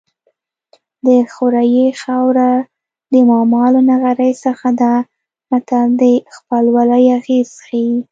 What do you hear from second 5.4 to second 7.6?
متل د خپلوۍ اغېز